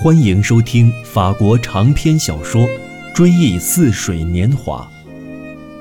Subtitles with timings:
[0.00, 2.62] 欢迎收听法国长篇小说
[3.12, 4.88] 《追忆似水年华》，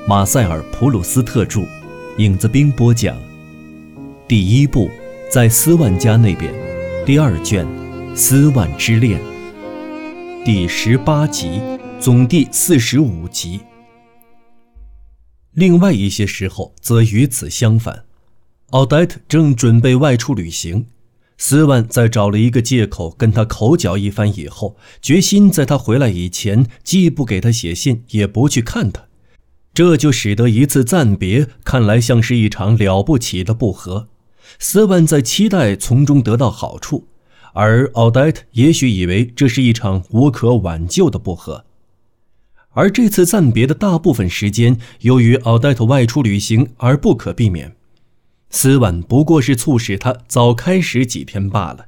[0.10, 1.64] 马塞尔·普鲁斯特著，
[2.18, 3.16] 影子兵播讲。
[4.28, 4.90] 第一部，
[5.32, 6.52] 在斯万家那边，
[7.06, 7.64] 第二卷，
[8.16, 9.22] 《斯万之恋》，
[10.44, 11.62] 第十八集，
[12.00, 13.62] 总第四十五集。
[15.54, 18.06] 另外一些时候则与此相反，
[18.72, 20.88] 奥黛特正准备外出旅行。
[21.38, 29.04] 斯万在找了一个借口跟他口角一番以后，决心在他回来以前，既不给他写信，也不去看他。
[29.74, 34.08] 这就使得一次暂别看来像是一场了不起的不和。
[34.58, 37.08] 斯万在期待从中得到好处，
[37.54, 41.66] 而奥黛特也许以为这是一场无可挽救的不和。
[42.72, 47.77] 而这次暂别的大部分时间，由于奥黛特外出旅行而不可避免。
[48.50, 51.88] 斯万不过是促使他早开始几天罢了。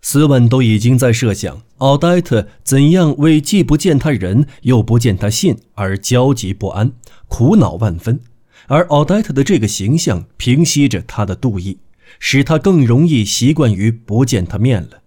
[0.00, 6.92] 斯万都已经在设想奥黛特怎样为既不见他人又不见他信而焦急不安、
[7.28, 8.20] 苦恼万分，
[8.66, 11.78] 而奥黛特的这个形象平息着他的妒意，
[12.18, 15.02] 使他更容易习惯于不见他面了。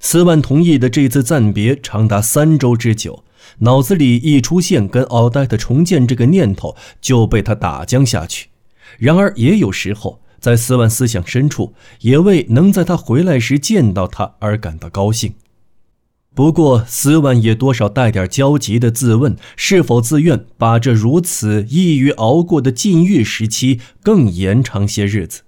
[0.00, 3.24] 斯万同意的这次暂别长达三周之久，
[3.60, 8.48] 脑子里一出现跟奥黛特重见这个念头，就被他打僵下去。
[8.98, 15.34] 然而，也有时候，在斯万思想深处，也为能在他回来时见到他而感到高兴。
[16.32, 25.42] 不过，斯万也多少带点焦急地自问：是否自愿把这如此易于熬过的禁欲时期更延长些日子？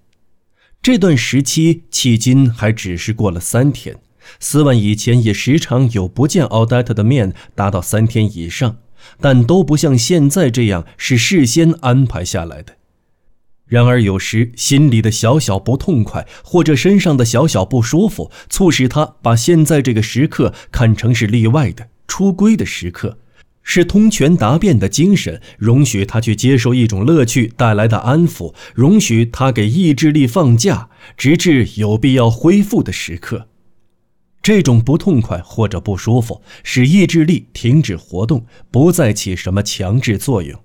[0.82, 3.96] 这段时期迄今还只是过了三天。
[4.40, 8.78] 斯万以前也时常有不见奥黛特的面达到三天以上，
[9.20, 12.74] 但都不像现在这样是事先安排下来的。
[13.72, 23.16] 然而，有时心里的小小不痛快，或者身上的小小不舒服，促使他把现在这个时刻看成是例外的、出规的时刻，
[23.62, 33.48] 是通权达变的精神，容许他去接受一种乐趣带来的安抚，容许他给意志力放假，直至有必要恢复的时刻。
[34.42, 40.60] 这种不痛快或者不舒服，使意志力停止活动，不再起什么强制作用。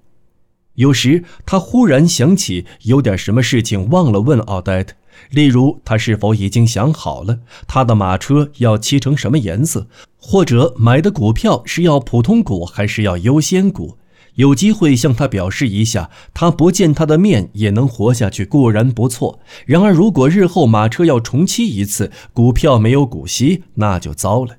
[0.78, 4.94] 有时他忽然想起有点什么事情忘了问奥黛特，
[5.32, 9.88] 例如他是否已经想好了他的马车要漆成什么颜色，
[10.18, 13.98] 或者买的股票是要普通股还是要优先股。
[14.36, 19.40] 有机会向他表示一下，他不见他的面也能活下去固然不错。
[19.66, 24.58] 然而如果日后马车要重漆一次，股票没有股息，那就糟了。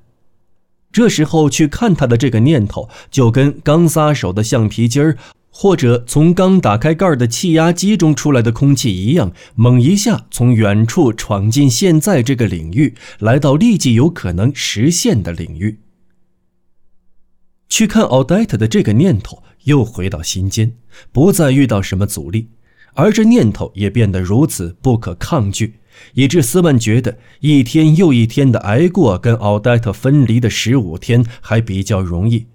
[0.91, 5.17] 这时候去看他的这个念头，就跟刚撒手的橡皮筋儿。
[5.51, 15.81] 或者从刚打开盖儿的气压机中出来的空气一样，猛一下从远处闯进现在这个领域，来到立即有可能实现的领域。
[17.69, 20.75] 去看奥黛特的这个念头又回到心间，
[21.13, 22.49] 不再遇到什么阻力，
[22.95, 25.75] 而这念头也变得如此不可抗拒，
[26.15, 32.47] 以致斯万觉得一天又一天的挨过跟奥黛特分离的十五天还比较容易。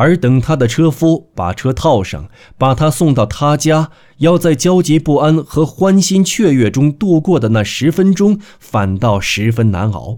[0.00, 10.16] 而等他的车夫把车套上，把他送到他家，要在焦急不安和欢欣雀跃中度过的那十分钟，反倒十分难熬。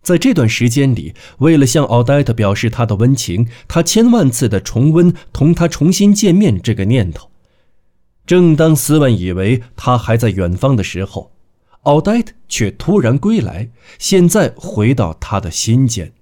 [0.00, 7.30] 在这段时间里，为了向奥黛特表示他的温情，他千万次的重温同他重新见面这个念头。
[8.24, 11.32] 正当斯万以为他还在远方的时候，
[11.82, 16.12] 奥黛特却突然归来，现在回到他的心间。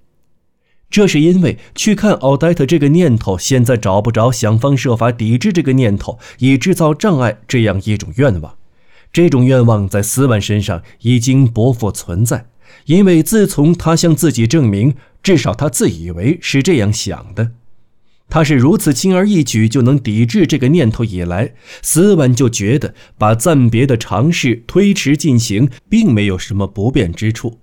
[0.89, 8.57] 这是因为去看奥黛特这个念头，现在找不着想方设法抵制这个念头，以制造障碍这样一种愿望。
[9.13, 12.47] 这种愿望在斯万身上已经不复存在，
[12.85, 17.53] 因为自从他向自己证明，至少他自以为是这样想的，
[18.29, 27.59] 他是如此轻而易举就能抵制这个念头以来，斯万就觉得把暂别的尝试推迟进行，并没有什么不便之处。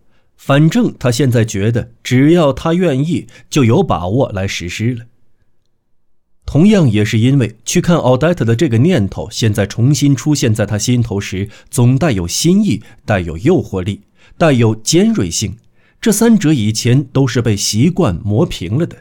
[0.45, 5.05] 反正他现在觉得，只要他愿意，就有把握来实施了。
[6.45, 14.01] 同样也是因为去看奥黛特的这个念头，现在重新出现在他心头时，总带有新意，带有诱惑力，
[14.37, 15.55] 带有尖锐性。
[16.01, 18.97] 这三者以前都是被习惯磨平了的。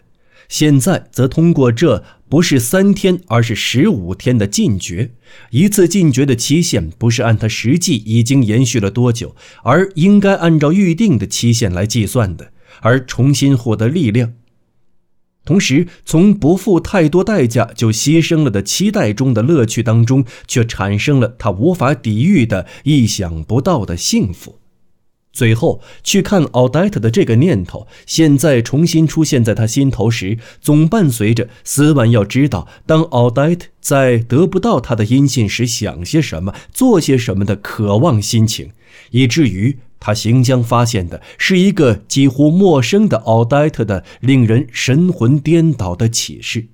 [0.53, 5.13] 现在则通过这不是三天，而是十五天的禁绝，
[5.49, 12.53] 一次禁绝的期限不是按它实际已经延续了多久，而应该按照预定的期限来计算的，
[12.83, 14.35] 而重新获得力量，
[15.43, 24.59] 同时从不付太多代价就牺牲了的期待中的乐趣当中，却产生了他无法抵御的、意想不到的幸福。
[25.33, 38.73] 最后去看奥黛特的这个念头，现在重新出现在他心头时，总伴随着斯万要知道，当奥黛特在得不到他的音信时想些什么、做些什么的渴望心情，
[39.11, 46.67] 以至于他行将发现的是一个几乎陌生的奥黛特的令人神魂颠倒的启示。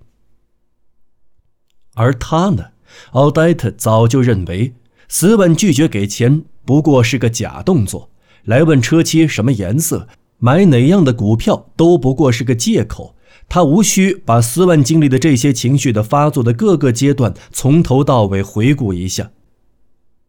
[1.95, 2.67] 而他呢，
[3.13, 4.75] 奥黛特早就认为
[5.09, 8.08] 斯万拒绝给钱不过是个假动作。
[8.49, 10.09] 来问车漆什么颜色，
[10.39, 13.15] 买哪样的股票都不过是个借口。
[13.47, 19.31] 他无需把斯万经历的这些情绪的发作的各个阶段从头到尾回顾一下。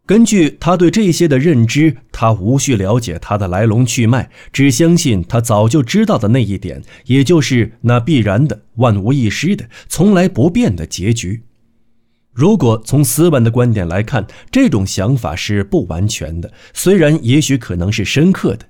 [0.06, 11.44] 根据他对这些的认知，他无需了解他的来龙去脉，只相信他早就知道的那一点，也就是那必然的、万无一失的、从来不变的结局。
[12.40, 18.68] 如果从斯万的观点来看，这种想法是不完全的，虽然也许可能是深刻的。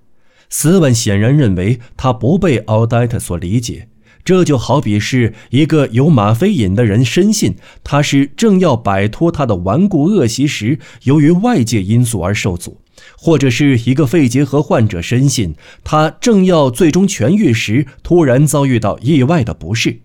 [0.50, 3.88] 斯万显然认为他不被奥黛特所理解，
[4.26, 12.82] 这就好比是一个有吗啡瘾的人深信他是正要摆脱他的顽固恶习时，由于外界因素而受阻，
[13.20, 20.00] 或者是一个肺结核患者深信他正要最终痊愈时，突然遭遇到意外的不适。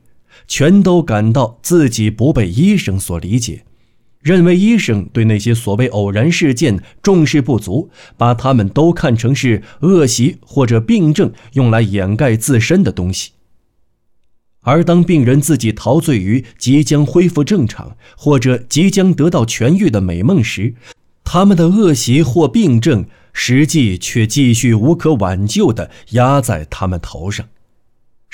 [0.46, 3.64] 全都感到自己不被医生所理解，
[4.20, 13.32] 认为医生对那些所谓偶然事件重视不足，把他们都看成是恶习或者病症，用来掩盖自身的东西。
[14.61, 20.75] 而当病人自己陶醉于即将恢复正常或者即将得到痊愈的美梦时，
[21.23, 23.05] 他们的恶习或病症
[23.35, 27.46] 实际却继续无可挽救地压在他们头上。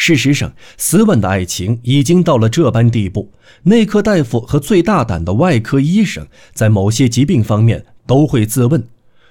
[0.02, 3.34] 事实上，斯文的爱情已经到了这般地步。
[3.64, 8.82] 内科大夫和最大胆的外科医生，在某些疾病方面都会自问：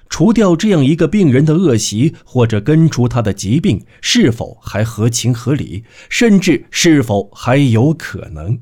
[0.08, 5.82] 除掉这样一个病人的恶习，或者根除他的疾病，是否还合情合理？
[6.08, 8.60] 甚至是否还有可能？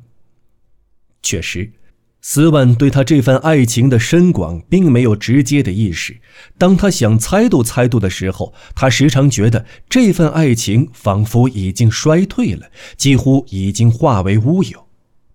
[1.23, 1.73] 确实。
[2.21, 6.17] 斯万对他这份爱情的深广并没有直接的意识。
[6.59, 12.67] 当他想猜度猜度的时候，他时常觉得这份爱情仿佛已经衰退了，
[12.97, 14.87] 几乎已经化为乌有。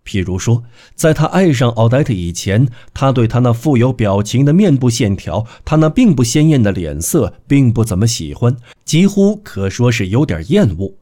[0.05, 0.63] 譬如说，
[0.95, 10.95] 在他爱上奥黛特以前，他对他那富有表情的面部线条，他那并不鲜艳的脸色，并不怎么喜欢，几乎可说是有点厌恶。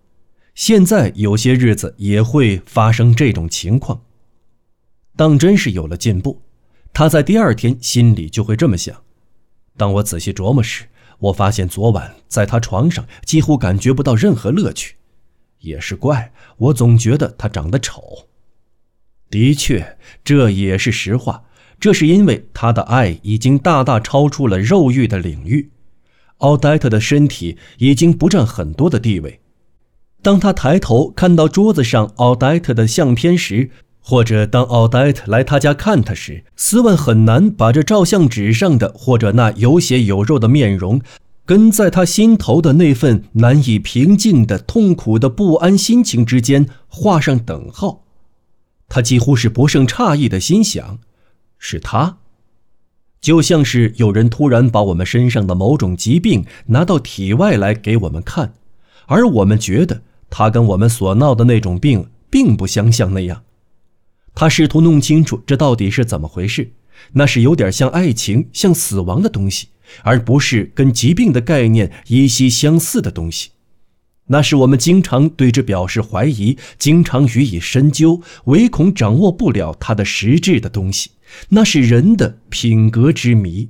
[0.53, 4.01] 现在有些日子也会发生这种情况。
[5.21, 6.41] 当真是有了进步，
[6.91, 9.03] 他在第二天心里就会这么想。
[9.77, 10.85] 当我仔细琢磨时，
[11.19, 14.95] 我发现昨晚在他床上几乎感觉不到任何乐趣。
[15.59, 18.01] 也是怪，我总觉得他长得丑。
[19.29, 21.43] 的确，这也是实话。
[21.79, 25.69] 这是因为他的爱已经大大超出了肉欲的领域。
[26.37, 29.39] 奥黛特的身体已经不占很多的地位。
[30.23, 33.69] 当他抬头看到桌子上奥黛特的相片时，
[34.03, 40.99] 或者当奥黛特来他家看他时，斯万很难把这照相纸上的或者那有血有肉的面容，
[41.45, 48.03] 跟在他心头的那份难以平静的痛苦的不安心情之间画上等号。
[48.89, 50.99] 他几乎是不胜诧异的心想：
[51.59, 52.17] 是他，
[53.21, 58.53] 就像是有人突然把我们身上的某种疾病拿到体外来给我们看，
[59.05, 63.43] 而我们觉得他跟我们所闹的那种病并不相像那样。
[64.33, 66.71] 他试图弄清楚这到底是怎么回事，
[67.13, 69.67] 那是有点像爱情、像死亡的东西，
[70.03, 73.51] 而不是跟疾病的概念依稀相似的东西。
[74.27, 81.11] 那是我们经常对之表示怀疑、经常予以深究，唯恐掌握不了它的实质的东西。
[81.49, 83.69] 那是人的品格之谜。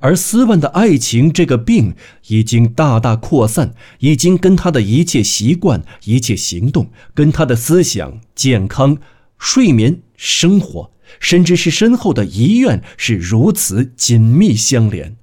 [0.00, 1.94] 而斯万的爱情这个病
[2.28, 8.98] 已经大大扩散，已经跟他的一切习惯、一切行动，跟他的思想、健康。
[9.40, 15.16] 睡眠、生活，甚至是身后的遗愿，是如此紧密相连。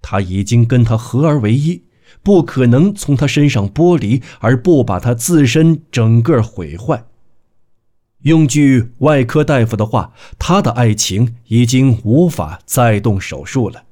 [0.00, 1.82] 他已经跟他合而为一，
[2.22, 7.04] 不可能从他身上剥离，而不把他自身整个毁坏。
[8.22, 13.82] 用句外科大夫的话，他的爱情已经无法再动手术了。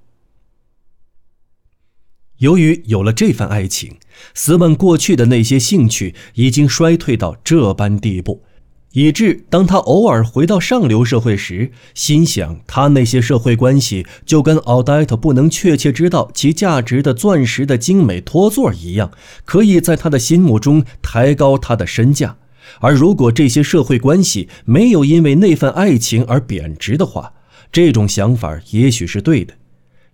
[2.38, 3.96] 由于有了这份爱情，
[4.34, 8.44] 斯万过去的那些兴趣已经衰退到这般地步。
[8.94, 19.10] 以致当他偶尔回到上流社会时，心想他那些社会关系就跟奥黛特不能确切知道其价值的钻石的精美托座一样，
[19.44, 22.36] 可以在他的心目中抬高他的身价。
[22.78, 27.32] 而如果这些社会关系没有因为那份爱情而贬值的话，
[27.72, 29.54] 这种想法也许是对的。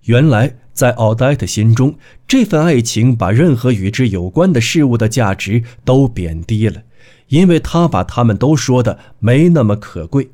[0.05, 1.95] 原来，在奥黛特心中，
[2.27, 6.83] 这份爱情把任何与之有关的事物的价值都贬低了，
[7.31, 10.31] 因为他把他们都说的没那么可贵。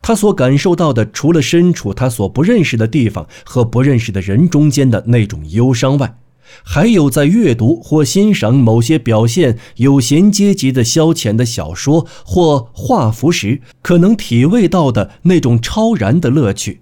[0.00, 6.18] 他所感受到的，除了身处他所不认识的地方和不认识的人中间的那种忧伤外，
[6.64, 16.81] 还有在阅读或欣赏某些表现有闲阶级的消遣的小说或画幅时，可能体味到的那种超然的乐趣。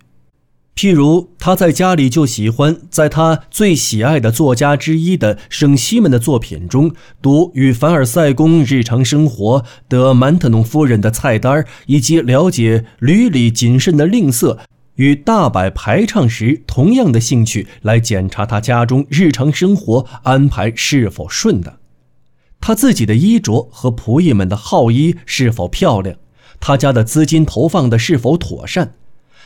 [0.80, 14.56] 譬如，他在家里就喜欢在他最喜爱的作家之一的圣西门的作品中读与凡尔赛宫日常生活、德曼特农夫人的菜单，以及了解屡礼谨慎的吝啬
[14.94, 21.75] 与大摆排场时同样的兴趣来检查他家中日常生活安排是否顺当，
[22.58, 26.16] 他自己的衣着和仆役们的号衣是否漂亮，
[26.58, 28.94] 他家的资金投放的是否妥善。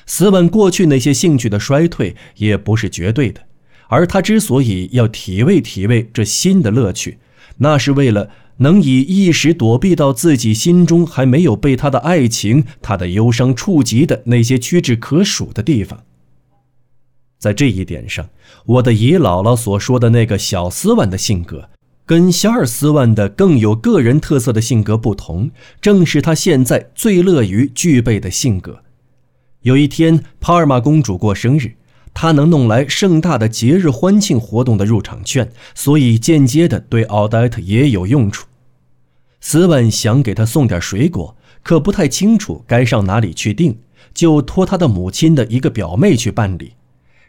[0.07, 3.41] 斯文过去那些兴趣的衰退也不是绝对的，
[3.89, 7.19] 而他之所以要体味体味这新的乐趣，
[7.59, 16.05] 那是为了能以一时躲避到自己心中还没有被他的爱情、他的忧伤触及的那些屈指可数的地方。
[17.39, 18.29] 在这一点上，
[18.65, 21.69] 我的姨姥姥所说的那个小斯万的性格，
[22.07, 28.83] 跟小尔斯万的更有个人特色的性格不同，正是他现在最乐于具备的性格。
[29.65, 31.73] 有一天，帕尔玛公主过生日，
[32.13, 38.47] 她能弄来盛大的节日欢庆活动的入场券，所以间接的对奥黛特也有用处。
[39.41, 43.79] 斯万想给她送点水果，可不太清楚该上哪里去订，
[44.13, 46.75] 就托他的母亲的一个表妹去办理。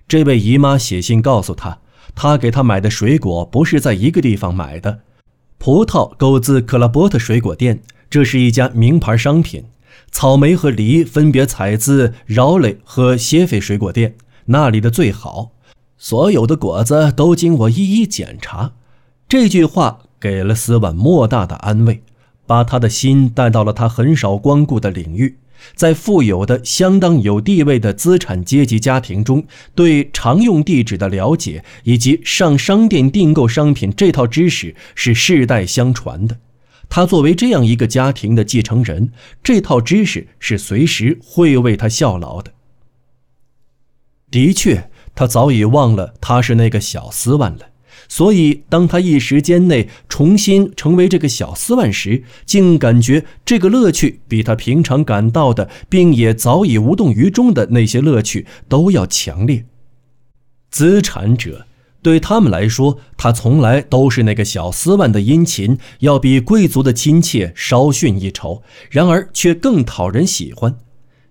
[0.06, 1.80] 这位姨妈写信告诉他，
[2.15, 5.00] 她给他买的水果不是在一个地方买的，
[5.58, 9.63] 葡萄购自克拉波特水果店，这是一家名牌商品。
[10.15, 15.51] 草莓和梨分别采自饶雷和谢菲水果店，那里的最好。
[15.98, 18.72] 所有的果子都经我一一检查。
[19.27, 22.01] 这句话给了斯万莫大的安慰，
[22.48, 25.38] 把他的心带到了他很少光顾的领域。
[25.75, 29.43] 在富有的、相当有地位的资产阶级家庭中，
[29.75, 36.38] 对常用地址的了解以及上商店订购商品这套知识是世代相传的。
[36.89, 39.12] 他作为这样一个家庭的继承人，
[39.44, 42.54] 这套知识是随时会为他效劳的。
[44.32, 47.70] 的确，他早已忘了他是那个小斯万了，
[48.08, 59.65] 所以当他一时间内重新成为这个小斯万时，竟感觉这个乐趣比他平常感到的，并也早已无动于衷的那些乐趣都要强烈。
[60.70, 61.65] 资产者。
[62.05, 70.75] 对他们来说，他从来都是那个小斯万的殷勤，要比贵族的亲切稍逊一筹，然而却更讨人喜欢，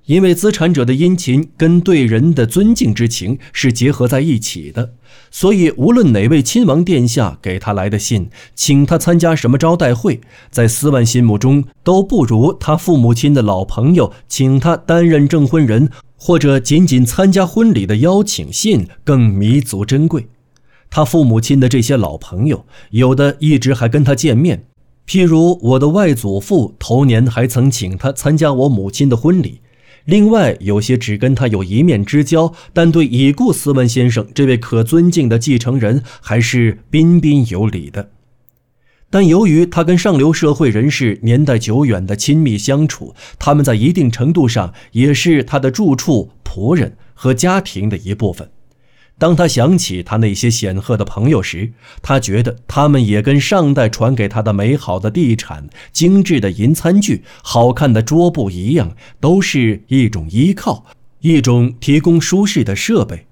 [0.07, 4.95] 因为资产者的殷勤跟对人的尊敬之情是结合在一起的，
[5.31, 20.27] 所以无论哪位亲王殿下给他来的信，请他参加什么招待会，在斯万心目中都不如他父母亲的老朋友请他担任证婚人或者仅仅参加婚礼的邀请信更弥足珍贵。
[20.95, 24.65] 他父母亲的这些老朋友，有的一直还跟他见面，
[25.09, 29.61] 譬如我的外祖父头年还曾请他参加我母亲的婚礼。
[30.05, 38.11] 另外，有些只跟他有一面之交，但对已故斯文先生这位可尊敬的继承人还是彬彬有礼的。
[39.11, 48.49] 但由于他跟上流社会人士年代久远的亲密相处，他们在一定程度上也是他的住处、仆人和家庭的一部分。
[49.17, 60.85] 当他想起他那些显赫的朋友时，他觉得他们也跟上代传给他的美好的地产、精致的银餐具、好看的桌布一样，都是一种依靠，
[61.21, 63.27] 一种提供舒适的设备。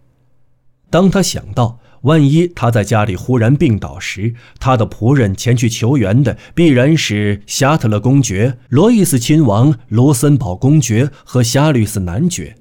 [0.89, 12.57] 当他想到万一他在家里忽然病倒时，他的仆人前去求援的必然是夏特勒公爵、罗伊斯亲王、卢森堡公爵和夏律斯男爵。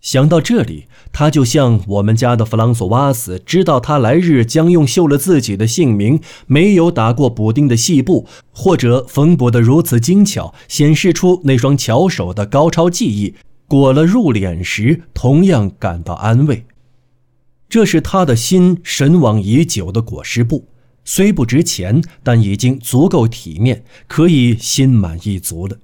[0.00, 0.86] 想到这里，
[1.18, 13.34] 他就像我们家的弗朗索瓦斯知道他来日将用绣了自己的姓名、没有打过补丁的细布，或者缝补得如此精巧，显示出那双巧手的高超技艺，
[13.66, 16.66] 裹了入殓时，同样感到安慰。
[17.66, 20.68] 这是他的心神往已久的裹尸布，
[21.02, 25.78] 虽不值钱，但已经足够体面，可以心满意足了。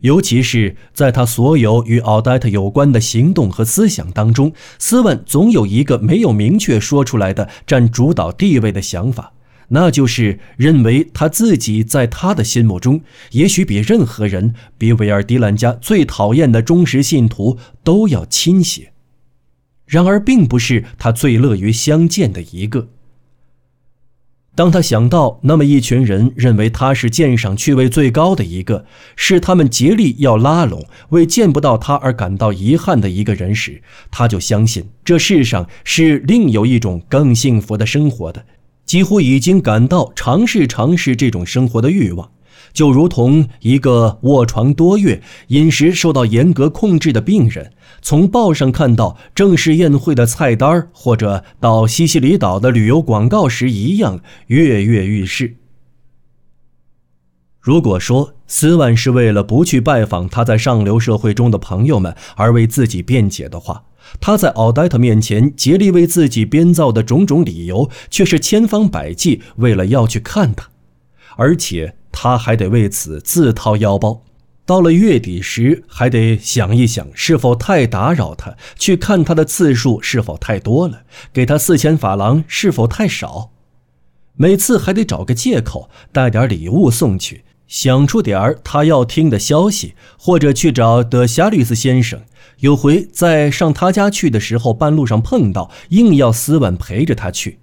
[0.00, 9.32] 尤其是在他所有与奥黛特有关的行动和思想当中，斯文总有一个没有明确说出来的占主导地位的想法，
[9.68, 13.00] 那就是认为他自己在他的心目中，
[13.30, 18.92] 也许比任何人，比维尔迪兰家最讨厌的忠实信徒都要亲些。
[19.86, 22.88] 然而并不是他最乐于相见的一个。
[24.56, 38.46] 当他想到那么一群人认为他是鉴赏趣味最高的一个，是他们竭力要拉拢，为见不到他而感到遗憾的一个人时，他就相信这世上是另有一种更幸福的生活的，
[38.86, 42.30] 几乎已经感到尝试尝试这种生活的欲望。
[42.72, 47.72] 就如同一个卧床多月、饮食受到严格控制的病人，
[48.06, 55.56] 从报上看到正式宴会的菜单或者到西西里岛的旅游广告时一样，跃跃欲试。
[57.60, 63.82] 如果说斯万是为了不去拜访他在上流社会中的朋友们而为自己辩解的话，
[64.20, 70.68] 他在奥黛特面前竭力为自己编造的种种理由，却是千方百计为了要去看他，
[71.36, 71.96] 而且。
[72.18, 74.22] 他还得为此自掏腰包，
[74.66, 83.52] 到了月底时，还得想一想是否太打扰他，去看他的次数是否太多了，给他四千法郎是否太少，
[84.34, 92.20] 每次还得找个借口带点礼物送去，想出点儿他要听的消息，或者去找德夏律斯先生。
[92.60, 97.60] 有回在上他家去的时候，半路上碰到，硬要斯文陪着他去。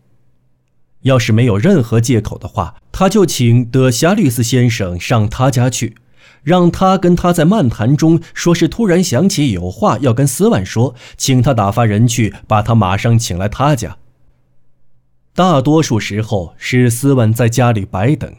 [1.02, 5.96] 要是没有任何借口的话，他就请德夏律斯先生上他家去，
[6.44, 13.98] 让他跟他在漫谈中说是突然想起有话要跟斯万说，请他打发人去把他马上请来他家。
[15.34, 18.32] 大多数时候是斯万在家里白等，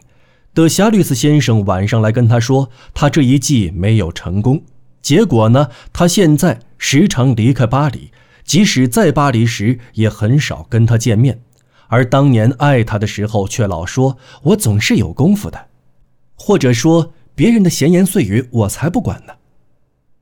[0.53, 4.63] 德夏律斯先生晚上来跟他说，他这一计没有成功。
[5.03, 8.11] 结果呢，他现在时常离开巴黎，
[8.45, 11.41] 即使在巴黎时也很少跟他见面。
[11.89, 15.67] 而当年爱他的时候，却老说我总是有功夫的，
[16.37, 19.35] 或者说别人的闲言碎语我才不管呢。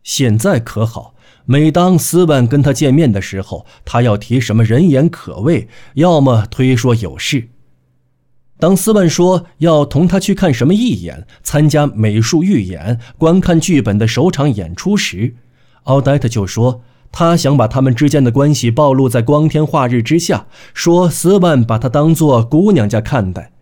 [0.02, 1.14] 现在可好，
[1.44, 7.48] 每当斯万跟他见面的时候，他要提什么人言可畏，要么推说有事。
[8.58, 15.34] 当斯万说要同他去看什么义演、参加美术预演、观看剧本的首场演出时，
[15.84, 16.82] 奥黛特就说。
[17.14, 23.52] 他想把他们之间的关系暴露在光天化日之下，说斯万把他当做姑娘家看待。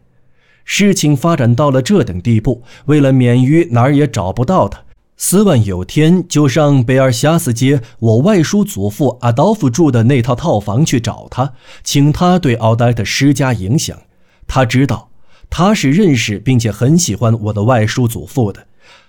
[0.72, 4.80] 事情发展到了这等地步，为了免于哪儿也找不到他，
[5.16, 13.98] 斯万有天就上贝尔霞斯街我外叔祖父阿道夫住的那套套房去找他，请他对奥黛特施加影响。
[14.46, 15.10] 他知道
[15.50, 18.64] 他是认识并且很喜欢我的外叔祖父的，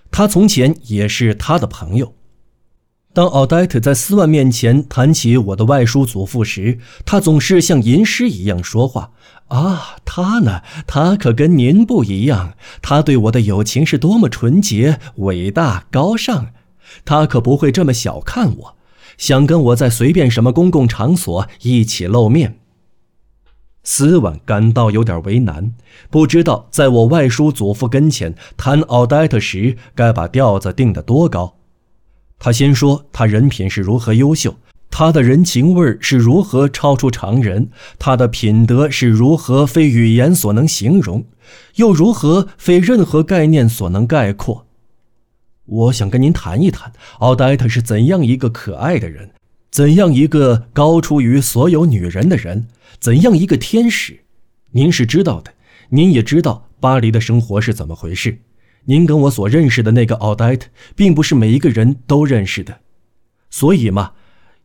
[0.10, 2.12] 他从前也是他的朋友。
[3.14, 9.12] 当奥黛特在斯万面前谈起我的外叔祖父时，他总是像吟诗一样说话。
[9.48, 10.62] 啊，他呢？
[10.88, 12.54] 他可跟您不一样。
[12.82, 16.54] 他对我的友情是多么纯洁、伟大、高尚。
[17.04, 18.76] 他可不会这么小看我，
[19.18, 22.60] 想跟我在随便什么公共场所一起露面。
[23.84, 25.74] 斯万感到有点为难，
[26.10, 31.58] 不知道在我外叔祖父跟前谈奥黛特时该把调子定得多高。
[32.44, 34.56] 他先说他人品是如何优秀，
[34.90, 41.24] 他的人情味是如何超出常人，他的品德是如何非语言所能形容，
[41.76, 44.66] 又如何非任何概念所能概括。
[45.68, 49.30] 我想跟您谈一谈，奥黛特是怎样一个可爱的人，
[49.70, 52.66] 怎样一个高出于所有女人的人，
[53.00, 54.22] 怎样一个天使。
[54.72, 55.54] 您是知道的，
[55.90, 58.40] 您也知道巴黎的生活是怎么回事。
[58.86, 62.80] 您跟我所认识的那个奥黛特，并不是每一个人都认识的，
[63.50, 64.14] 所以嘛，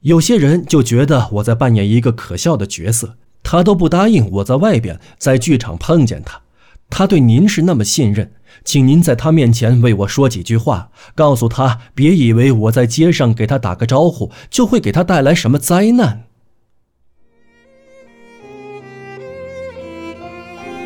[0.00, 6.40] 有些人就觉得我在扮演一个可笑的角色，他都不答应我在外边在剧场碰见他。
[6.88, 8.32] 他对您是那么信任，
[8.64, 16.24] 请您在他面前为我说几句话，告诉他别以为我在街上给他打个招呼就会给他带来什么灾难。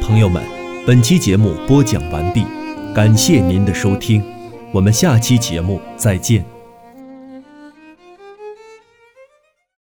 [0.01, 0.43] 朋友们，
[0.87, 2.45] 本期节目播讲完毕。
[2.93, 4.21] 感谢您的收听，
[4.73, 6.50] 我们下期节目再见。